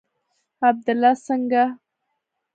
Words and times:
عبدالله 0.67 1.13
څنگه. 1.25 1.63